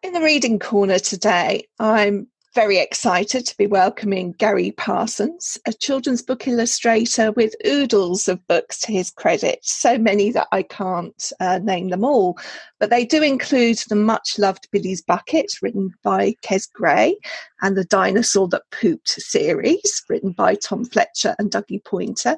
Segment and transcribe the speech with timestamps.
[0.00, 6.22] In the reading corner today, I'm very excited to be welcoming Gary Parsons, a children's
[6.22, 11.58] book illustrator with oodles of books to his credit, so many that I can't uh,
[11.58, 12.38] name them all.
[12.78, 17.18] But they do include the much loved Billy's Bucket, written by Kes Gray,
[17.62, 22.36] and the Dinosaur That Pooped series, written by Tom Fletcher and Dougie Poynter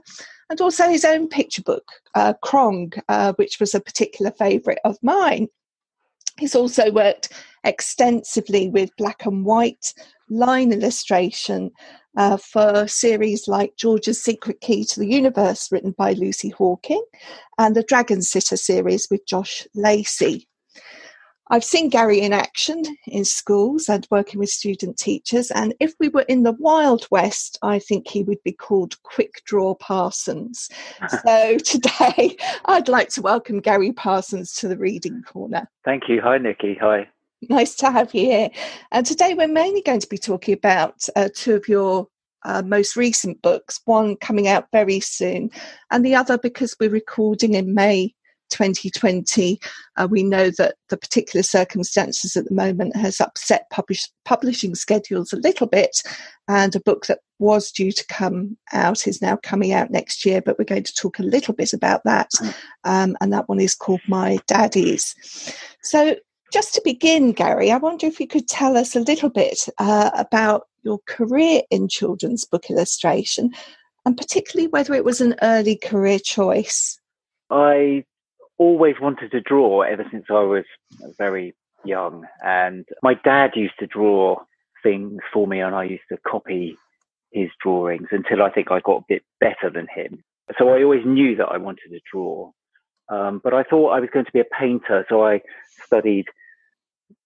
[0.49, 4.97] And also his own picture book, uh, Krong, uh, which was a particular favourite of
[5.03, 5.49] mine.
[6.39, 7.33] He's also worked
[7.65, 9.93] extensively with black and white
[10.29, 11.71] line illustration
[12.17, 17.05] uh, for series like George's Secret Key to the Universe, written by Lucy Hawking,
[17.59, 20.49] and the Dragon Sitter series with Josh Lacey.
[21.53, 25.51] I've seen Gary in action in schools and working with student teachers.
[25.51, 29.43] And if we were in the Wild West, I think he would be called Quick
[29.47, 30.69] Draw Parsons.
[31.25, 32.37] so today,
[32.67, 35.69] I'd like to welcome Gary Parsons to the Reading Corner.
[35.85, 36.21] Thank you.
[36.23, 36.79] Hi, Nikki.
[36.81, 37.09] Hi.
[37.49, 38.51] Nice to have you here.
[38.93, 42.07] And today, we're mainly going to be talking about uh, two of your
[42.45, 45.51] uh, most recent books, one coming out very soon,
[45.91, 48.15] and the other because we're recording in May
[48.51, 49.59] 2020.
[49.97, 55.33] Uh, we know that the particular circumstances at the moment has upset publish, publishing schedules
[55.33, 56.03] a little bit,
[56.49, 60.43] and a book that was due to come out is now coming out next year.
[60.43, 62.31] But we're going to talk a little bit about that,
[62.85, 65.15] um, and that one is called My Daddies.
[65.83, 66.17] So,
[66.53, 70.11] just to begin, Gary, I wonder if you could tell us a little bit uh,
[70.15, 73.51] about your career in children's book illustration,
[74.05, 76.99] and particularly whether it was an early career choice.
[77.51, 78.05] I
[78.61, 80.65] always wanted to draw ever since I was
[81.17, 82.27] very young.
[82.45, 84.37] And my dad used to draw
[84.83, 86.77] things for me and I used to copy
[87.33, 90.23] his drawings until I think I got a bit better than him.
[90.59, 92.53] So I always knew that I wanted to draw.
[93.09, 95.07] Um, but I thought I was going to be a painter.
[95.09, 95.41] So I
[95.83, 96.27] studied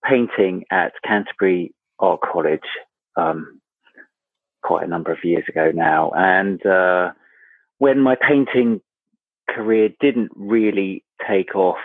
[0.09, 2.61] painting at Canterbury Art College
[3.17, 3.61] um,
[4.63, 6.13] quite a number of years ago now.
[6.15, 7.11] And uh,
[7.79, 8.81] when my painting
[9.49, 11.79] career didn't really take off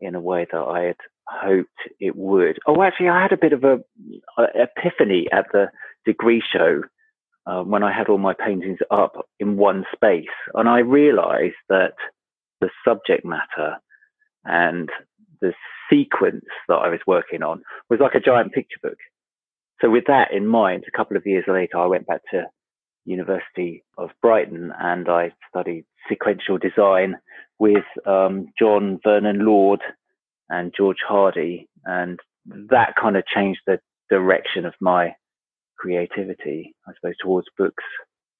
[0.00, 0.96] in a way that I had
[1.26, 2.58] hoped it would.
[2.66, 3.78] Oh, actually, I had a bit of a,
[4.38, 5.66] a epiphany at the
[6.04, 6.82] degree show
[7.46, 11.94] uh, when I had all my paintings up in one space, and I realised that
[12.60, 13.78] the subject matter
[14.44, 14.88] and
[15.40, 15.52] the
[15.90, 18.96] sequence that I was working on was like a giant picture book.
[19.80, 22.44] So with that in mind, a couple of years later, I went back to
[23.04, 27.16] University of Brighton and I studied sequential design
[27.58, 29.80] with um, John Vernon Lord
[30.48, 31.66] and George Hardie.
[31.84, 33.78] And that kind of changed the
[34.10, 35.14] direction of my
[35.78, 37.84] creativity, I suppose, towards books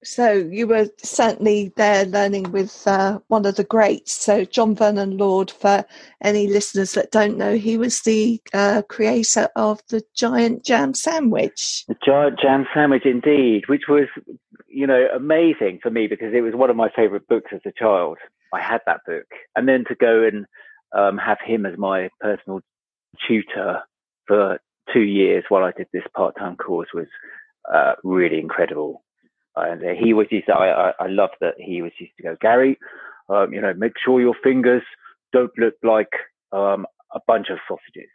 [0.05, 4.11] so you were certainly there learning with uh, one of the greats.
[4.11, 5.83] So John Vernon Lord, for
[6.21, 11.85] any listeners that don't know, he was the uh, creator of the giant jam sandwich.
[11.87, 14.07] The giant jam sandwich, indeed, which was,
[14.67, 17.71] you know, amazing for me because it was one of my favourite books as a
[17.77, 18.17] child.
[18.53, 20.45] I had that book, and then to go and
[20.95, 22.61] um, have him as my personal
[23.27, 23.81] tutor
[24.27, 24.59] for
[24.93, 27.07] two years while I did this part-time course was
[27.73, 29.03] uh, really incredible
[29.55, 32.37] and he was used to, I, I, I love that he was used to go,
[32.41, 32.77] Gary,
[33.29, 34.83] um, you know, make sure your fingers
[35.33, 36.11] don't look like
[36.51, 38.09] um, a bunch of sausages.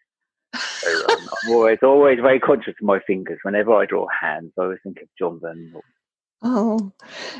[0.54, 3.38] So, um, I'm always, always very conscious of my fingers.
[3.42, 5.74] Whenever I draw hands, I always think of John Vernon.
[6.42, 6.90] Oh,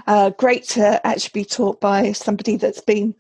[0.07, 3.15] uh, great to actually be taught by somebody that's been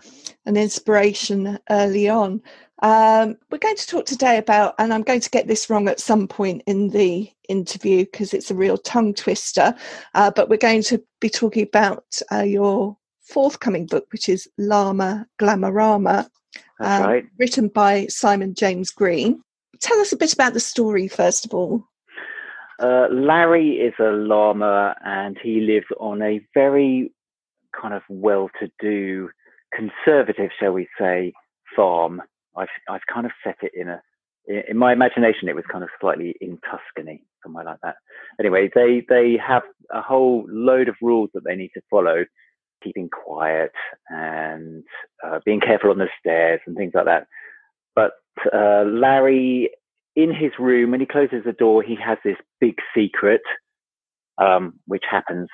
[0.45, 2.43] an inspiration early on.
[2.83, 6.01] Um, we're going to talk today about, and I'm going to get this wrong at
[6.01, 9.75] some point in the interview because it's a real tongue twister,
[10.15, 15.27] uh, but we're going to be talking about uh, your forthcoming book, which is Llama
[15.39, 16.27] Glamorama,
[16.81, 17.27] uh, right.
[17.39, 19.43] written by Simon James Green.
[19.81, 21.85] Tell us a bit about the story, first of all.
[22.79, 27.13] Uh, Larry is a llama and he lives on a very
[27.79, 29.29] kind of well to do,
[29.75, 31.35] conservative, shall we say,
[31.77, 32.23] farm
[32.57, 34.01] I've I've kind of set it in a
[34.47, 37.97] in my imagination it was kind of slightly in Tuscany, somewhere like that.
[38.39, 39.63] Anyway, they they have
[39.93, 42.25] a whole load of rules that they need to follow,
[42.83, 43.73] keeping quiet
[44.09, 44.85] and
[45.25, 47.27] uh, being careful on the stairs and things like that.
[47.95, 48.13] But
[48.53, 49.71] uh, Larry,
[50.17, 53.43] in his room, when he closes the door, he has this big secret,
[54.39, 55.49] um, which happens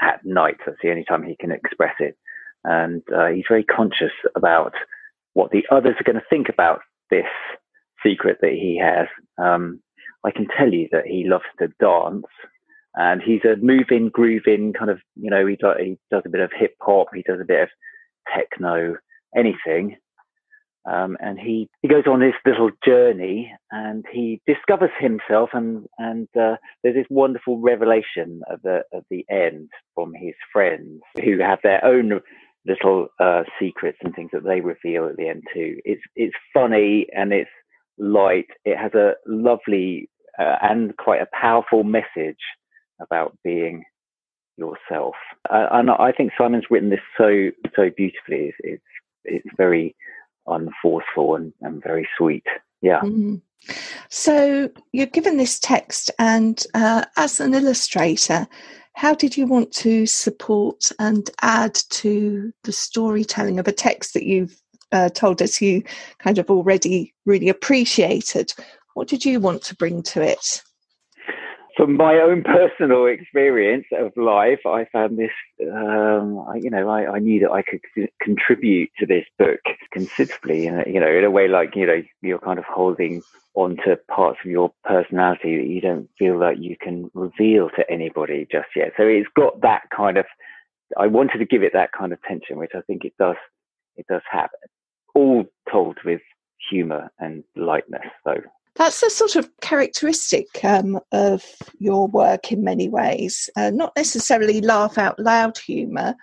[0.00, 0.56] at night.
[0.64, 2.16] That's the only time he can express it,
[2.64, 4.72] and uh, he's very conscious about
[5.34, 7.26] what the others are going to think about this
[8.04, 9.06] secret that he has.
[9.38, 9.80] Um,
[10.24, 12.26] I can tell you that he loves to dance
[12.94, 16.40] and he's a moving, grooving kind of, you know, he, do, he does a bit
[16.40, 17.68] of hip hop, he does a bit of
[18.34, 18.96] techno,
[19.36, 19.96] anything.
[20.86, 26.28] Um, and he, he goes on this little journey and he discovers himself and, and
[26.38, 31.58] uh, there's this wonderful revelation of the, at the end from his friends who have
[31.62, 32.20] their own
[32.66, 35.78] little uh, secrets and things that they reveal at the end too.
[35.84, 37.50] It's, it's funny and it's
[37.98, 38.48] light.
[38.64, 40.08] It has a lovely
[40.38, 42.38] uh, and quite a powerful message
[43.00, 43.84] about being
[44.56, 45.14] yourself.
[45.50, 48.48] Uh, and I think Simon's written this so so beautifully.
[48.48, 48.82] It's it's,
[49.24, 49.94] it's very
[50.46, 52.44] unforceful and, and very sweet.
[52.80, 53.00] Yeah.
[53.00, 53.40] Mm.
[54.10, 58.46] So you're given this text, and uh, as an illustrator,
[58.94, 64.24] how did you want to support and add to the storytelling of a text that
[64.24, 64.60] you've
[64.92, 65.82] uh, told us you
[66.18, 68.52] kind of already really appreciated?
[68.94, 70.62] What did you want to bring to it?
[71.84, 75.30] From my own personal experience of life, I found this,
[75.70, 79.60] um, I, you know, I, I, knew that I could contribute to this book
[79.92, 83.22] considerably, in a, you know, in a way like, you know, you're kind of holding
[83.52, 87.90] on to parts of your personality that you don't feel that you can reveal to
[87.90, 88.92] anybody just yet.
[88.96, 90.24] So it's got that kind of,
[90.98, 93.36] I wanted to give it that kind of tension, which I think it does,
[93.96, 94.48] it does have,
[95.14, 96.22] all told with
[96.70, 98.06] humor and lightness.
[98.24, 98.36] So
[98.76, 101.44] that's a sort of characteristic um, of
[101.78, 103.48] your work in many ways.
[103.56, 106.14] Uh, not necessarily laugh out loud humour,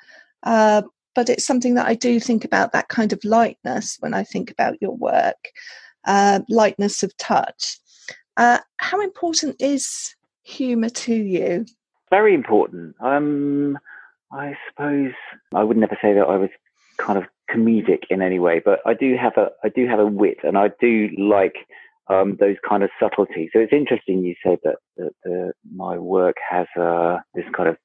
[0.44, 0.82] uh,
[1.16, 4.52] but it's something that I do think about that kind of lightness when I think
[4.52, 5.50] about your work,
[6.06, 7.80] uh, lightness of touch.
[8.38, 11.66] Uh, how important is humour to you?
[12.10, 12.96] Very important.
[13.00, 13.78] Um,
[14.34, 15.12] I suppose
[15.54, 16.50] I would never say that I was
[16.98, 20.06] kind of comedic in any way, but I do have a I do have a
[20.06, 21.56] wit, and I do like
[22.10, 23.50] um, those kind of subtleties.
[23.54, 27.78] So it's interesting you said that, that uh, my work has uh, this kind of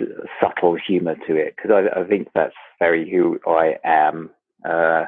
[0.00, 0.08] s-
[0.40, 4.30] subtle humor to it because I, I, think that's very who I am.
[4.64, 5.04] Uh,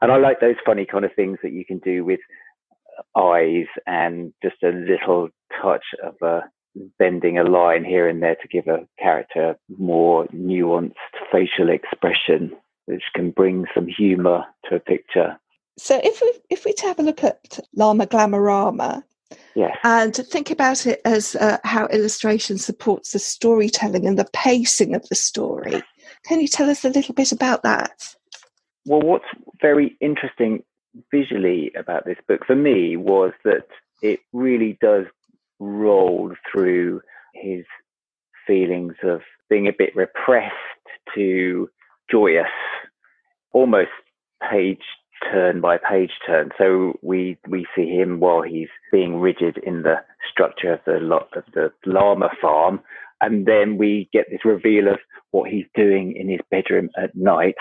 [0.00, 2.20] and I like those funny kind of things that you can do with
[3.16, 5.28] eyes and just a little
[5.60, 6.40] touch of a uh,
[6.98, 10.94] bending a line here and there to give a character more nuanced
[11.30, 12.52] facial expression,
[12.86, 15.38] which can bring some humor to a picture.
[15.78, 19.02] So if we if we have a look at Llama Glamorama,
[19.54, 19.76] yes.
[19.84, 25.08] and think about it as uh, how illustration supports the storytelling and the pacing of
[25.08, 25.82] the story,
[26.24, 28.14] can you tell us a little bit about that?
[28.84, 29.24] Well, what's
[29.60, 30.62] very interesting
[31.10, 33.66] visually about this book for me was that
[34.02, 35.06] it really does
[35.58, 37.00] roll through
[37.34, 37.64] his
[38.46, 40.52] feelings of being a bit repressed
[41.14, 41.70] to
[42.10, 42.46] joyous,
[43.52, 43.90] almost
[44.50, 44.82] page
[45.30, 46.50] turn by page turn.
[46.58, 49.96] So we we see him while he's being rigid in the
[50.30, 52.80] structure of the lot of the llama farm,
[53.20, 54.98] and then we get this reveal of
[55.30, 57.56] what he's doing in his bedroom at night,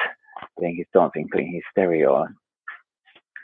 [0.59, 2.35] doing his dancing, putting his stereo on.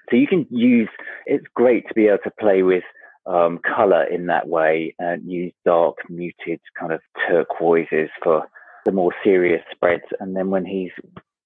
[0.09, 0.89] So you can use.
[1.25, 2.83] It's great to be able to play with
[3.25, 8.47] um, color in that way and use dark, muted kind of turquoises for
[8.85, 10.05] the more serious spreads.
[10.19, 10.91] And then when he's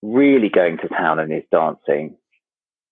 [0.04, 2.16] really going to town and is dancing,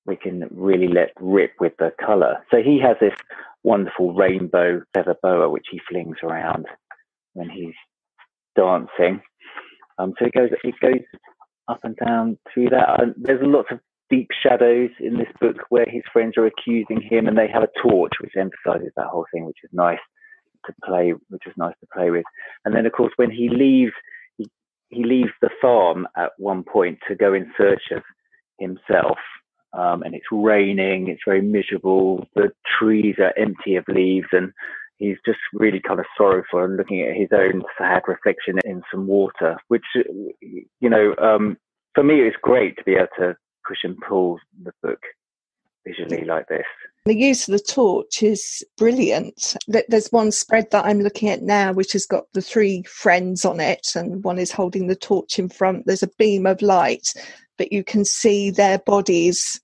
[0.05, 2.37] we can really let rip with the color.
[2.51, 3.17] So he has this
[3.63, 6.65] wonderful rainbow feather boa which he flings around
[7.33, 7.75] when he's
[8.55, 9.21] dancing.
[9.97, 11.01] Um, so it goes it goes
[11.67, 13.01] up and down through that.
[13.01, 13.79] And there's lots of
[14.09, 17.81] deep shadows in this book where his friends are accusing him, and they have a
[17.81, 19.99] torch which emphasizes that whole thing, which is nice
[20.65, 22.25] to play, which is nice to play with.
[22.65, 23.93] And then of course when he leaves,
[24.89, 28.01] he leaves the farm at one point to go in search of
[28.59, 29.17] himself
[29.73, 31.07] um, and it's raining.
[31.07, 32.27] It's very miserable.
[32.35, 34.51] The trees are empty of leaves, and
[34.97, 39.07] he's just really kind of sorrowful and looking at his own sad reflection in some
[39.07, 39.57] water.
[39.67, 39.85] Which,
[40.41, 41.57] you know, um,
[41.95, 43.35] for me, it's great to be able to
[43.67, 44.99] push and pull the book
[45.85, 46.65] visually like this.
[47.05, 49.55] The use of the torch is brilliant.
[49.67, 53.59] There's one spread that I'm looking at now, which has got the three friends on
[53.59, 55.85] it, and one is holding the torch in front.
[55.85, 57.13] There's a beam of light,
[57.59, 59.61] but you can see their bodies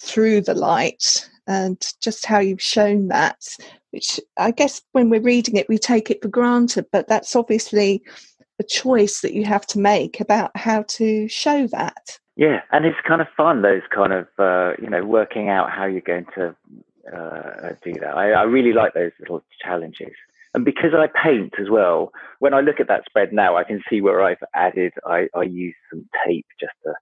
[0.00, 3.38] through the light and just how you've shown that
[3.92, 8.02] which i guess when we're reading it we take it for granted but that's obviously
[8.58, 12.98] a choice that you have to make about how to show that yeah and it's
[13.06, 16.54] kind of fun those kind of uh, you know working out how you're going to
[17.14, 20.12] uh, do that I, I really like those little challenges
[20.56, 23.82] and because I paint as well, when I look at that spread now, I can
[23.90, 24.94] see where I've added.
[25.04, 26.94] I, I use some tape just to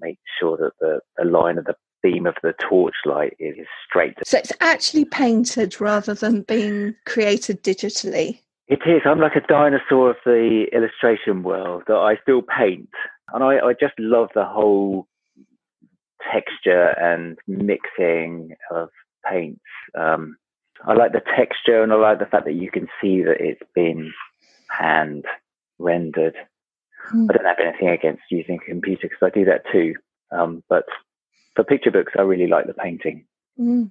[0.00, 4.14] make sure that the, the line of the beam of the torchlight is straight.
[4.24, 8.40] So it's actually painted rather than being created digitally.
[8.68, 9.02] It is.
[9.04, 12.90] I'm like a dinosaur of the illustration world that I still paint.
[13.32, 15.06] And I, I just love the whole
[16.32, 18.88] texture and mixing of
[19.28, 19.60] paints.
[19.96, 20.36] Um,
[20.84, 23.62] I like the texture and I like the fact that you can see that it's
[23.74, 24.12] been
[24.68, 25.24] hand
[25.78, 26.34] rendered.
[27.12, 27.28] Mm.
[27.30, 29.94] I don't have anything against using a computer because I do that too.
[30.32, 30.84] Um, but
[31.54, 33.26] for picture books, I really like the painting.
[33.58, 33.90] Mm.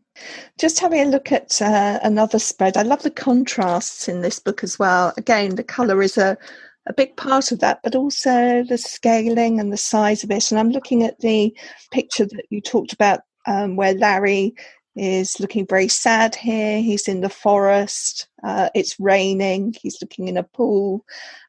[0.60, 2.78] Just having a look at uh, another spread.
[2.78, 5.14] I love the contrasts in this book as well.
[5.18, 6.38] Again, the colour is a,
[6.88, 10.52] a big part of that, but also the scaling and the size of it.
[10.52, 11.56] And I'm looking at the
[11.92, 14.54] picture that you talked about um, where Larry
[14.96, 16.82] is looking very sad here.
[16.82, 18.28] He's in the forest.
[18.44, 19.76] Uh, it's raining.
[19.82, 21.06] He's looking in a pool.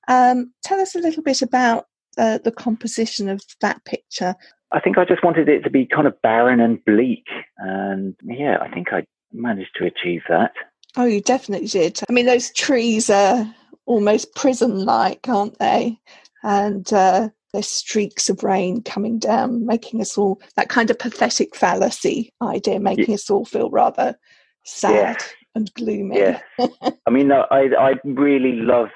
[0.08, 1.86] Um, tell us a little bit about
[2.18, 4.34] uh, the composition of that picture.
[4.72, 7.26] I think I just wanted it to be kind of barren and bleak.
[7.58, 10.52] And yeah, I think I managed to achieve that.
[10.96, 12.00] Oh, you definitely did.
[12.08, 16.00] I mean, those trees are almost prison like, aren't they?
[16.42, 21.56] And uh, there's streaks of rain coming down, making us all that kind of pathetic
[21.56, 23.14] fallacy idea, making yeah.
[23.14, 24.14] us all feel rather
[24.66, 25.26] sad yeah.
[25.54, 26.18] and gloomy.
[26.18, 26.40] Yeah.
[27.06, 28.88] I mean, I I really love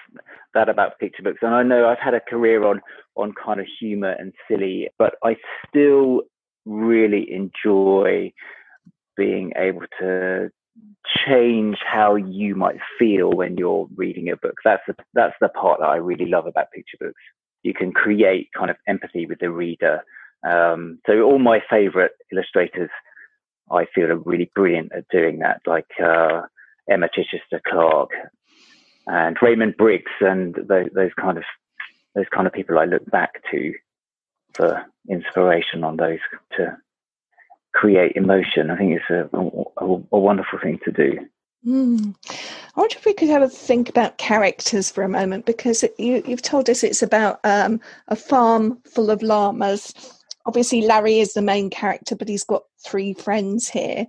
[0.52, 2.82] that about picture books, and I know I've had a career on
[3.16, 5.36] on kind of humor and silly, but I
[5.66, 6.24] still
[6.66, 8.30] really enjoy
[9.16, 10.50] being able to
[11.26, 14.56] change how you might feel when you're reading a book.
[14.64, 17.20] That's the, that's the part that I really love about picture books.
[17.62, 20.02] You can create kind of empathy with the reader.
[20.48, 22.90] Um, so all my favorite illustrators,
[23.70, 26.42] I feel are really brilliant at doing that, like uh,
[26.90, 28.10] Emma Chichester Clark
[29.06, 31.44] and Raymond Briggs and those, those kind of
[32.14, 33.72] those kind of people I look back to
[34.54, 36.18] for inspiration on those
[36.56, 36.76] to
[37.72, 38.70] create emotion.
[38.70, 41.18] I think it's a, a, a wonderful thing to do.
[41.66, 42.14] Mm.
[42.74, 46.22] I wonder if we could have a think about characters for a moment because you,
[46.22, 49.92] have told us it's about um, a farm full of llamas.
[50.46, 54.06] Obviously, Larry is the main character, but he's got three friends here,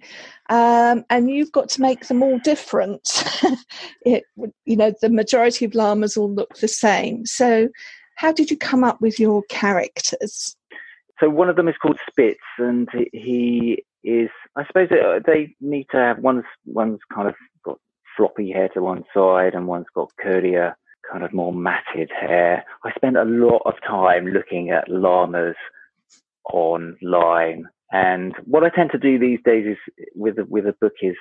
[0.49, 3.23] um, and you've got to make them all different.
[4.05, 4.23] it,
[4.63, 7.25] you know, the majority of llamas all look the same.
[7.25, 7.67] So,
[8.15, 10.55] how did you come up with your characters?
[11.19, 14.29] So one of them is called Spitz, and he is.
[14.55, 17.79] I suppose uh, they need to have one's one's kind of got
[18.17, 20.73] floppy hair to one side, and one's got curlier,
[21.11, 22.65] kind of more matted hair.
[22.83, 25.55] I spent a lot of time looking at llamas
[26.51, 30.95] online, and what I tend to do these days is with a, with a book
[31.01, 31.15] is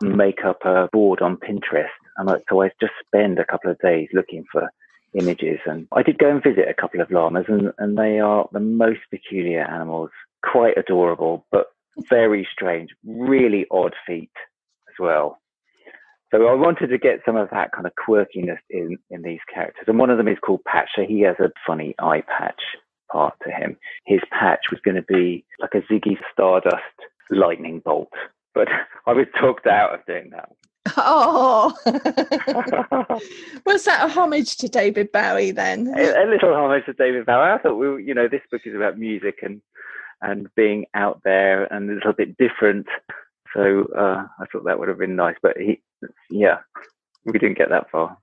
[0.00, 4.08] make up a board on Pinterest, and so I just spend a couple of days
[4.12, 4.70] looking for
[5.14, 5.58] images.
[5.66, 8.60] And I did go and visit a couple of llamas, and, and they are the
[8.60, 10.10] most peculiar animals,
[10.42, 11.66] quite adorable, but
[12.08, 14.30] very strange, really odd feet
[14.88, 15.38] as well.
[16.30, 19.84] So I wanted to get some of that kind of quirkiness in, in these characters.
[19.86, 20.90] And one of them is called Patch.
[20.94, 22.60] So he has a funny eye patch
[23.10, 23.78] part to him.
[24.04, 26.82] His patch was going to be like a Ziggy Stardust
[27.30, 28.12] lightning bolt.
[28.54, 28.68] But
[29.06, 30.50] I was talked out of doing that.
[30.96, 31.74] Oh,
[33.66, 35.92] was that a homage to David Bowie then?
[35.96, 37.50] A, a, little homage to David Bowie.
[37.52, 39.60] I thought we, you know, this book is about music and
[40.20, 42.86] and being out there and a little bit different.
[43.54, 45.80] So uh, I thought that would have been nice, but he,
[46.30, 46.58] yeah,
[47.24, 48.18] we didn't get that far.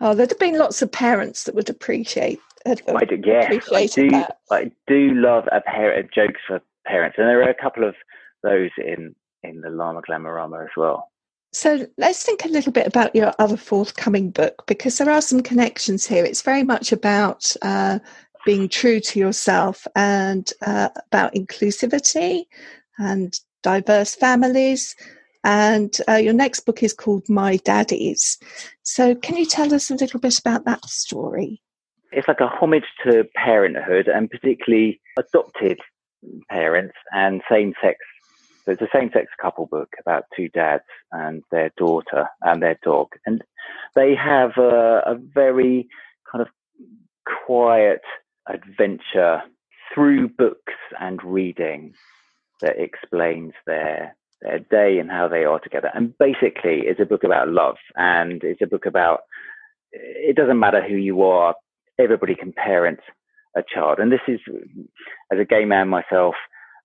[0.00, 2.40] Oh, there'd have been lots of parents that would appreciate.
[2.66, 4.10] I do, yeah, I do.
[4.10, 4.38] That.
[4.50, 7.94] I do love a pair of jokes for parents, and there are a couple of
[8.42, 11.08] those in in the Llama Glamorama as well.
[11.52, 15.42] So let's think a little bit about your other forthcoming book because there are some
[15.42, 16.24] connections here.
[16.24, 17.98] It's very much about uh,
[18.44, 22.44] being true to yourself and uh, about inclusivity
[22.98, 24.94] and diverse families.
[25.44, 28.38] And uh, your next book is called My Daddies.
[28.82, 31.60] So, can you tell us a little bit about that story?
[32.12, 35.80] It's like a homage to parenthood and particularly adopted
[36.48, 37.98] parents and same sex
[38.64, 43.08] so it's a same-sex couple book about two dads and their daughter and their dog,
[43.26, 43.42] and
[43.94, 45.88] they have a, a very
[46.30, 46.48] kind of
[47.44, 48.02] quiet
[48.48, 49.42] adventure
[49.94, 51.94] through books and reading
[52.60, 55.90] that explains their their day and how they are together.
[55.94, 59.20] And basically, it's a book about love, and it's a book about
[59.92, 61.54] it doesn't matter who you are,
[61.98, 63.00] everybody can parent
[63.56, 63.98] a child.
[63.98, 64.40] And this is,
[65.30, 66.34] as a gay man myself,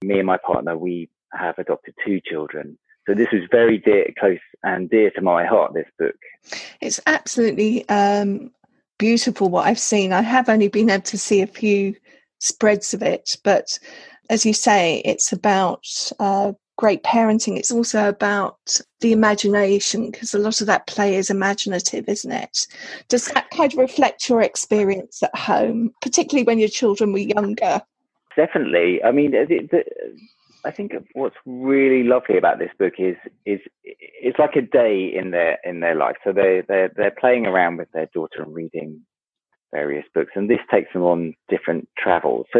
[0.04, 2.78] me and my partner, we have adopted two children.
[3.08, 5.74] So this was very dear, close and dear to my heart.
[5.74, 6.16] This book.
[6.82, 8.52] It's absolutely um,
[8.98, 10.14] beautiful what I've seen.
[10.14, 11.96] I have only been able to see a few
[12.40, 13.80] spreads of it, but
[14.30, 15.86] as you say, it's about
[16.20, 17.58] uh, great parenting.
[17.58, 22.68] It's also about the imagination because a lot of that play is imaginative, isn't it?
[23.08, 27.82] Does that kind of reflect your experience at home, particularly when your children were younger?
[28.38, 29.04] definitely.
[29.04, 29.84] I mean, the, the,
[30.68, 35.32] I think what's really lovely about this book is is it's like a day in
[35.32, 36.18] their in their life.
[36.26, 39.02] So they they they're playing around with their daughter and reading
[39.72, 42.48] various books, and this takes them on different travels.
[42.52, 42.60] So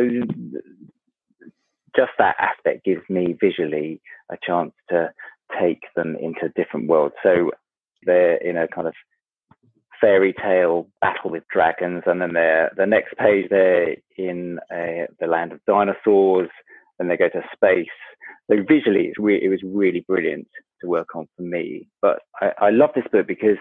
[1.96, 5.12] just that aspect gives me visually a chance to
[5.60, 7.16] take them into different worlds.
[7.24, 7.52] So
[8.04, 8.94] they're in a kind of
[10.00, 15.28] fairy tale battle with dragons, and then they're the next page they're in a, the
[15.28, 16.50] land of dinosaurs,
[17.00, 17.88] and they go to space.
[18.50, 20.48] So visually, it's re- it was really brilliant
[20.82, 21.88] to work on for me.
[22.02, 23.58] But I, I love this book because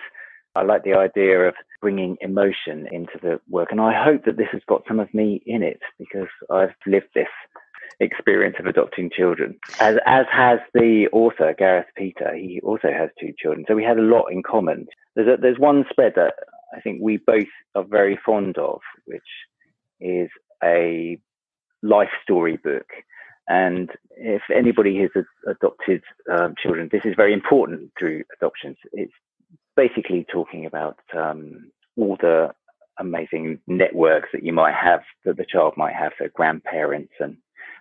[0.54, 4.48] I like the idea of bringing emotion into the work, and I hope that this
[4.52, 7.28] has got some of me in it because I've lived this
[8.00, 12.34] experience of adopting children, as as has the author Gareth Peter.
[12.34, 14.86] He also has two children, so we had a lot in common.
[15.14, 16.34] There's a, there's one spread that
[16.74, 19.22] I think we both are very fond of, which
[20.00, 20.28] is
[20.62, 21.18] a
[21.82, 22.86] life story book.
[23.48, 25.10] And if anybody has
[25.46, 28.76] adopted um, children, this is very important through adoptions.
[28.92, 29.12] It's
[29.76, 32.50] basically talking about um, all the
[32.98, 37.36] amazing networks that you might have, that the child might have, their grandparents and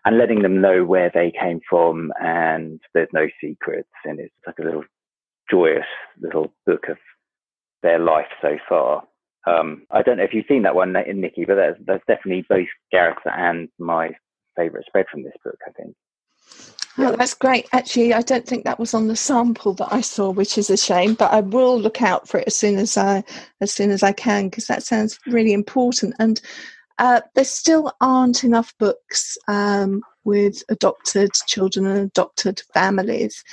[0.06, 4.60] and letting them know where they came from and there's no secrets and it's like
[4.60, 4.84] a little
[5.50, 5.86] joyous
[6.22, 6.98] little book of
[7.82, 9.04] their life so far.
[9.48, 12.68] Um, I don't know if you've seen that one, Nikki, but that's, that's definitely both
[12.92, 14.12] Gareth and my
[14.56, 15.96] favourite spread from this book, I think.
[16.98, 17.68] Oh, that's great.
[17.74, 20.78] Actually, I don't think that was on the sample that I saw, which is a
[20.78, 21.14] shame.
[21.14, 23.24] But I will look out for it as soon as I
[23.60, 26.16] as soon as I can because that sounds really important.
[26.20, 26.40] And
[26.98, 33.44] uh, there still aren't enough books um, with adopted children and adopted families.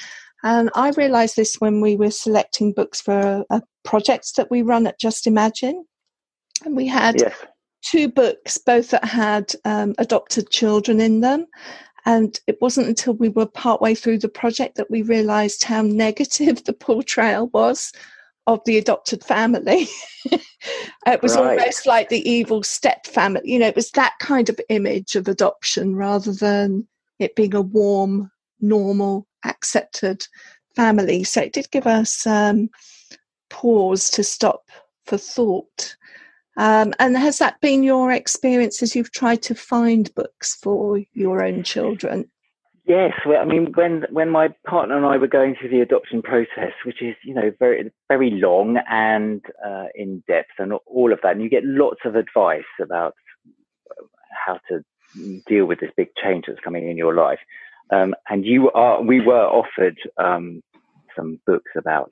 [0.44, 4.62] And I realised this when we were selecting books for a, a, project that we
[4.62, 5.84] run at Just Imagine.
[6.64, 7.34] And we had yes.
[7.82, 11.46] Two books, both that had um, adopted children in them.
[12.04, 16.64] And it wasn't until we were partway through the project that we realised how negative
[16.64, 17.92] the portrayal was
[18.46, 19.86] of the adopted family.
[21.06, 21.58] it was right.
[21.58, 23.42] almost like the evil step family.
[23.44, 26.88] You know, it was that kind of image of adoption rather than
[27.20, 28.30] it being a warm,
[28.60, 30.26] normal, accepted
[30.74, 31.22] family.
[31.22, 32.68] So it did give us um,
[33.48, 34.70] pause to stop
[35.06, 35.96] for thought.
[36.56, 41.42] Um, and has that been your experience as you've tried to find books for your
[41.42, 42.30] own children?
[42.84, 46.20] Yes, well, I mean, when when my partner and I were going through the adoption
[46.20, 51.20] process, which is you know very very long and uh, in depth and all of
[51.22, 53.14] that, and you get lots of advice about
[54.46, 54.84] how to
[55.46, 57.38] deal with this big change that's coming in your life.
[57.90, 60.62] Um, and you are, we were offered um,
[61.14, 62.10] some books about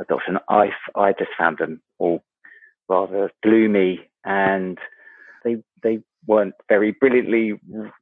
[0.00, 0.38] adoption.
[0.48, 2.24] I I just found them all
[2.88, 4.78] rather gloomy and
[5.44, 7.54] they they weren't very brilliantly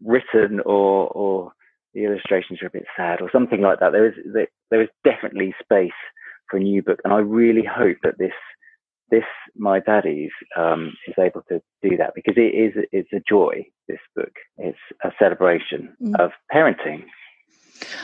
[0.03, 1.53] written or or
[1.95, 3.93] the illustrations are a bit sad or something like that.
[3.93, 4.15] There is
[4.71, 5.93] there is definitely space
[6.51, 8.33] for a new book, and I really hope that this
[9.11, 9.25] this
[9.57, 13.65] my daddies um, is able to do that because it is it's a joy.
[13.87, 16.19] This book, it's a celebration mm.
[16.19, 17.05] of parenting.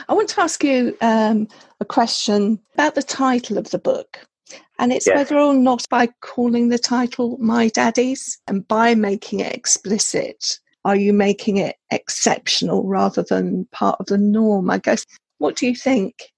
[0.07, 1.47] I want to ask you um,
[1.79, 4.19] a question about the title of the book.
[4.79, 5.15] And it's yes.
[5.15, 10.95] whether or not by calling the title My Daddies and by making it explicit, are
[10.95, 14.69] you making it exceptional rather than part of the norm?
[14.69, 15.05] I guess.
[15.37, 16.31] What do you think?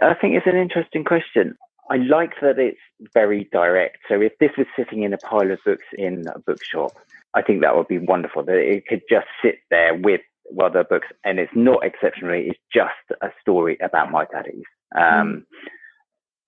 [0.00, 1.56] I think it's an interesting question.
[1.90, 2.78] I like that it's
[3.14, 3.98] very direct.
[4.08, 6.92] So if this was sitting in a pile of books in a bookshop,
[7.34, 8.44] I think that would be wonderful.
[8.44, 10.20] That it could just sit there with
[10.62, 12.48] other books, and it's not exceptionally.
[12.48, 14.64] It's just a story about my daddies.
[14.96, 15.42] Um, mm.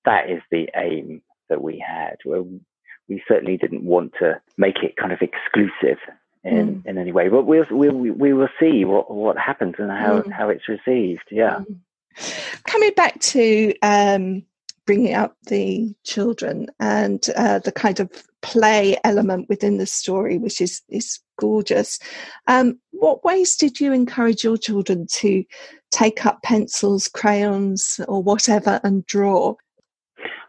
[0.04, 2.16] That is the aim that we had.
[2.24, 5.98] We certainly didn't want to make it kind of exclusive
[6.44, 6.86] in, mm.
[6.86, 7.28] in any way.
[7.28, 10.32] But we'll, we'll, we will see what, what happens and how, mm.
[10.32, 11.24] how it's received.
[11.30, 11.60] Yeah.
[11.60, 11.80] Mm.
[12.64, 14.42] Coming back to um,
[14.86, 18.10] bringing up the children and uh, the kind of
[18.42, 21.98] play element within the story, which is, is gorgeous.
[22.46, 25.44] Um, what ways did you encourage your children to
[25.90, 29.54] take up pencils, crayons, or whatever and draw?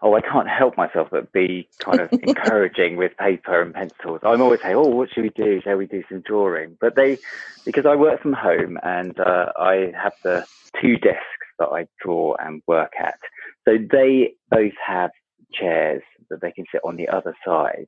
[0.01, 4.21] Oh, I can't help myself but be kind of encouraging with paper and pencils.
[4.23, 5.61] I'm always saying, oh, what should we do?
[5.61, 6.77] Shall we do some drawing?
[6.79, 7.19] But they,
[7.65, 10.45] because I work from home and uh, I have the
[10.81, 11.21] two desks
[11.59, 13.19] that I draw and work at.
[13.67, 15.11] So they both have
[15.53, 17.87] chairs that they can sit on the other side.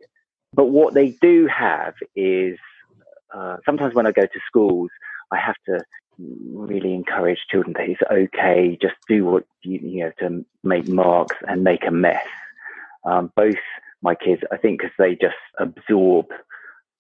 [0.54, 2.58] But what they do have is
[3.34, 4.92] uh, sometimes when I go to schools,
[5.32, 5.80] I have to
[6.20, 11.36] really encourage children that it's okay, just do what you, you know to make marks
[11.48, 12.26] and make a mess.
[13.06, 13.56] Um, both
[14.02, 16.28] my kids, I think, because they just absorb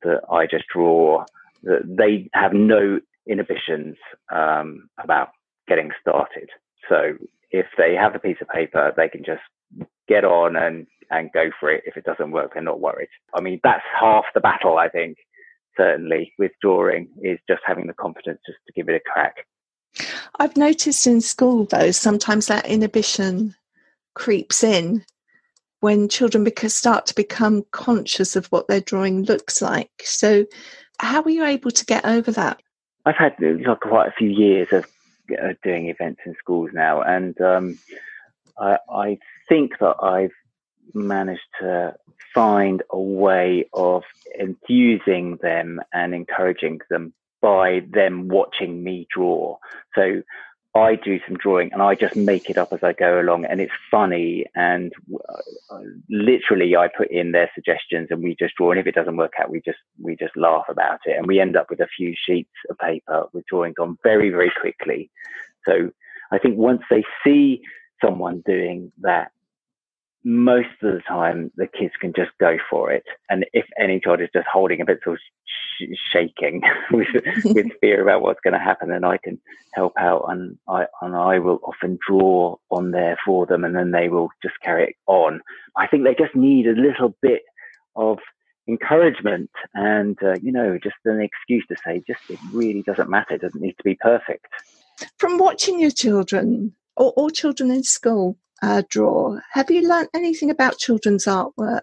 [0.03, 1.25] that I just draw
[1.63, 3.95] that they have no inhibitions
[4.31, 5.29] um, about
[5.67, 6.49] getting started.
[6.89, 7.13] So
[7.51, 9.41] if they have a piece of paper, they can just
[10.07, 11.83] get on and, and go for it.
[11.85, 13.09] If it doesn't work, they're not worried.
[13.33, 15.17] I mean, that's half the battle, I think,
[15.77, 19.45] certainly with drawing is just having the confidence just to give it a crack.
[20.39, 23.55] I've noticed in school though, sometimes that inhibition
[24.15, 25.05] creeps in
[25.79, 29.91] when children because start to become conscious of what their drawing looks like.
[30.03, 30.45] So
[30.99, 32.61] how were you able to get over that?
[33.05, 34.85] I've had like, quite a few years of
[35.31, 37.77] uh, doing events in schools now, and um,
[38.57, 39.17] I, I
[39.49, 40.31] think that I've
[40.93, 41.95] managed to
[42.33, 44.03] find a way of
[44.39, 49.57] enthusing them and encouraging them by them watching me draw.
[49.95, 50.23] So
[50.75, 53.61] I do some drawing and I just make it up as I go along and
[53.61, 54.45] it's funny.
[54.55, 54.91] And
[55.69, 55.79] uh,
[56.09, 59.33] literally I put in their suggestions and we just draw and if it doesn't work
[59.39, 61.15] out we just we just laugh about it.
[61.15, 64.51] And we end up with a few sheets of paper with drawings on very very
[64.59, 65.11] quickly.
[65.65, 65.91] So
[66.31, 67.61] I think once they see
[68.03, 69.31] someone doing that
[70.23, 73.03] most of the time the kids can just go for it.
[73.29, 77.07] And if any child is just holding a pencil sh- shaking with,
[77.45, 79.39] with fear about what's going to happen, then I can
[79.73, 83.91] help out and I, and I will often draw on there for them and then
[83.91, 85.41] they will just carry it on.
[85.75, 87.41] I think they just need a little bit
[87.95, 88.19] of
[88.67, 93.35] encouragement and, uh, you know, just an excuse to say, just it really doesn't matter.
[93.35, 94.45] It doesn't need to be perfect.
[95.17, 99.37] From watching your children or, or children in school, uh, draw.
[99.51, 101.81] Have you learned anything about children's artwork?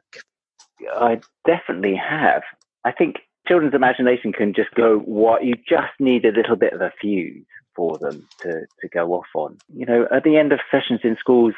[0.95, 2.43] I definitely have.
[2.85, 3.17] I think
[3.47, 7.45] children's imagination can just go what you just need a little bit of a fuse
[7.77, 9.59] for them to, to go off on.
[9.75, 11.55] You know, at the end of sessions in schools,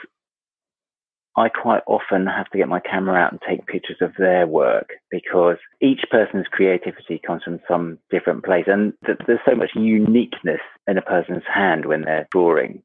[1.36, 4.90] I quite often have to get my camera out and take pictures of their work
[5.10, 8.64] because each person's creativity comes from some different place.
[8.66, 12.82] And th- there's so much uniqueness in a person's hand when they're drawing.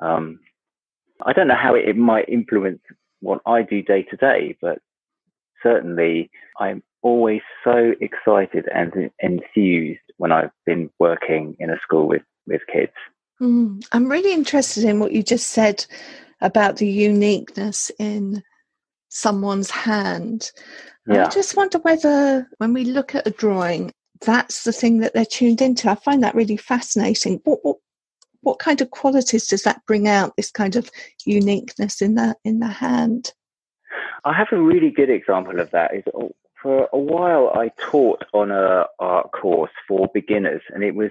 [0.00, 0.40] Um,
[1.24, 2.80] I don't know how it, might influence
[3.20, 4.78] what I do day to day, but
[5.62, 12.22] certainly I'm always so excited and enthused when I've been working in a school with,
[12.46, 12.92] with kids.
[13.40, 15.84] Mm, I'm really interested in what you just said
[16.40, 18.42] about the uniqueness in
[19.08, 20.50] someone's hand.
[21.06, 21.26] Yeah.
[21.26, 25.24] I just wonder whether when we look at a drawing, that's the thing that they're
[25.24, 25.90] tuned into.
[25.90, 27.40] I find that really fascinating.
[27.44, 27.76] What, what,
[28.44, 30.36] what kind of qualities does that bring out?
[30.36, 30.90] This kind of
[31.24, 33.32] uniqueness in the in the hand.
[34.24, 35.94] I have a really good example of that.
[35.94, 36.04] Is
[36.62, 41.10] for a while I taught on a art course for beginners, and it was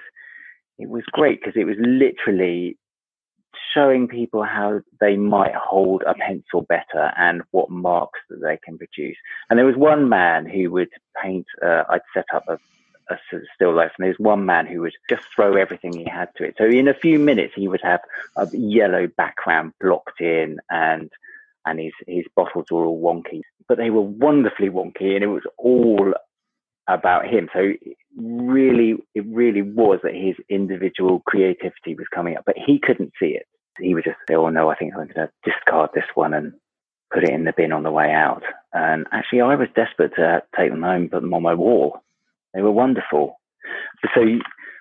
[0.79, 2.77] it was great because it was literally
[3.73, 8.77] showing people how they might hold a pencil better and what marks that they can
[8.77, 9.17] produce.
[9.49, 10.89] And there was one man who would
[11.21, 11.45] paint.
[11.63, 12.57] Uh, I'd set up a
[13.09, 13.17] a
[13.55, 13.91] still life.
[13.97, 16.55] And there's one man who would just throw everything he had to it.
[16.57, 18.01] So in a few minutes, he would have
[18.37, 21.09] a yellow background blocked in and
[21.65, 25.43] and his, his bottles were all wonky, but they were wonderfully wonky and it was
[25.57, 26.13] all
[26.87, 27.49] about him.
[27.53, 27.73] So
[28.17, 33.27] really, it really was that his individual creativity was coming up, but he couldn't see
[33.27, 33.45] it.
[33.79, 36.53] He would just say, oh no, I think I'm going to discard this one and
[37.11, 38.43] put it in the bin on the way out.
[38.73, 42.03] And actually, I was desperate to take them home, put them on my wall.
[42.53, 43.39] They were wonderful.
[44.13, 44.39] So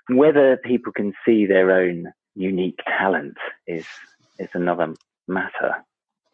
[0.09, 3.87] whether people can see their own unique talent is
[4.39, 4.95] is another
[5.29, 5.75] matter,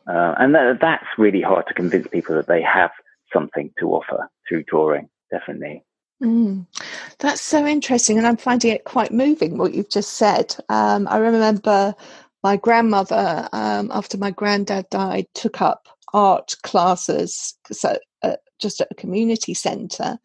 [0.06, 2.90] uh, and that, that's really hard to convince people that they have
[3.32, 5.08] something to offer through drawing.
[5.30, 5.84] Definitely.
[6.22, 6.66] Mm,
[7.18, 10.56] that's so interesting, and I'm finding it quite moving what you've just said.
[10.68, 11.94] Um, I remember
[12.42, 18.88] my grandmother, um, after my granddad died, took up art classes so, uh, just at
[18.90, 20.18] a community centre.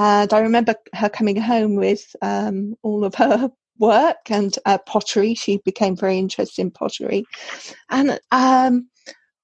[0.00, 5.34] And I remember her coming home with um, all of her work and uh, pottery.
[5.34, 7.24] She became very interested in pottery.
[7.90, 8.88] And um,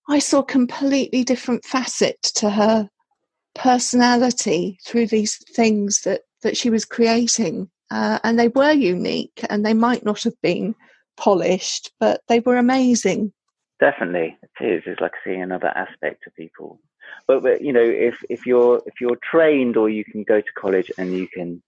[0.08, 2.88] I saw a completely different facet to her
[3.56, 7.68] personality through these things that, that she was creating.
[7.90, 10.76] Uh, and they were unique and they might not have been
[11.16, 13.32] polished, but they were amazing.
[13.80, 14.82] Definitely, it is.
[14.86, 16.80] It's like seeing another aspect of people
[17.26, 20.52] but, but you know, if if you're if you're trained or you can go to
[20.56, 21.62] college and you can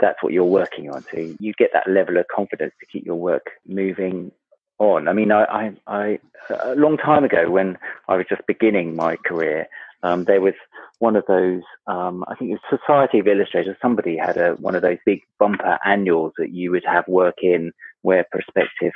[0.00, 1.04] that's what you're working on.
[1.12, 4.32] So you get that level of confidence to keep your work moving
[4.78, 5.08] on.
[5.08, 6.18] I mean, I, I, I
[6.50, 9.66] a long time ago when I was just beginning my career,
[10.02, 10.54] um, there was
[11.00, 11.62] one of those.
[11.86, 13.76] Um, I think it was Society of Illustrators.
[13.82, 17.72] Somebody had a one of those big bumper annuals that you would have work in,
[18.02, 18.92] where prospective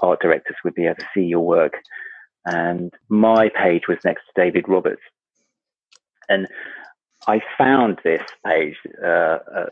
[0.00, 1.74] art directors would be able to see your work
[2.46, 5.02] and my page was next to David Roberts.
[6.28, 6.46] And
[7.26, 9.66] I found this page uh, a,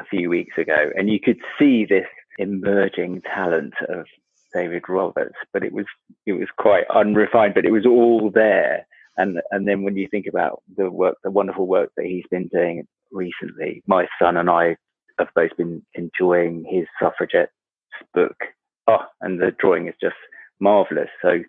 [0.00, 2.06] a few weeks ago, and you could see this
[2.38, 4.06] emerging talent of
[4.54, 5.86] David Roberts, but it was
[6.26, 8.86] it was quite unrefined, but it was all there.
[9.16, 12.48] And and then when you think about the work, the wonderful work that he's been
[12.48, 14.76] doing recently, my son and I
[15.18, 17.52] have both been enjoying his suffragettes
[18.14, 18.36] book.
[18.86, 20.16] Oh, and the drawing is just
[20.60, 21.10] marvelous.
[21.20, 21.40] So.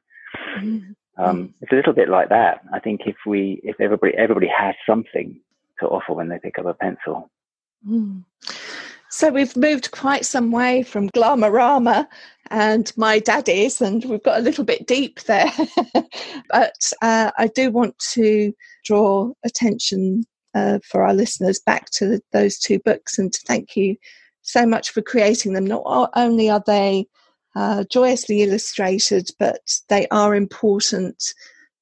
[1.18, 2.62] Um, it's a little bit like that.
[2.74, 5.40] I think if we, if everybody, everybody has something
[5.80, 7.30] to offer when they pick up a pencil.
[7.88, 8.24] Mm.
[9.10, 12.08] So we've moved quite some way from Glamorama
[12.50, 15.52] and my daddies, and we've got a little bit deep there.
[16.50, 20.24] but uh, I do want to draw attention
[20.56, 23.98] uh, for our listeners back to those two books and to thank you
[24.42, 25.66] so much for creating them.
[25.66, 27.06] Not only are they
[27.56, 31.34] uh, joyously illustrated, but they are important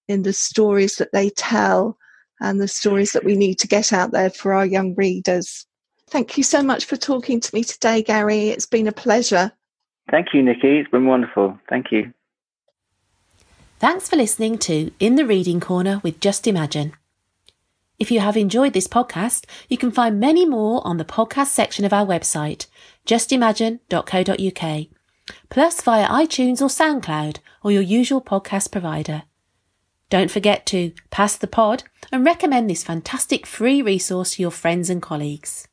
[0.08, 1.98] in the stories that they tell
[2.40, 5.66] and the stories that we need to get out there for our young readers.
[6.10, 8.50] Thank you so much for talking to me today, Gary.
[8.50, 9.52] It's been a pleasure.
[10.10, 10.80] Thank you, Nikki.
[10.80, 11.58] It's been wonderful.
[11.70, 12.12] Thank you.
[13.80, 16.94] Thanks for listening to In the Reading Corner with Just Imagine.
[17.98, 21.86] If you have enjoyed this podcast, you can find many more on the podcast section
[21.86, 22.66] of our website,
[23.06, 24.88] justimagine.co.uk,
[25.50, 29.24] plus via iTunes or SoundCloud or your usual podcast provider.
[30.10, 34.90] Don't forget to pass the pod and recommend this fantastic free resource to your friends
[34.90, 35.68] and colleagues.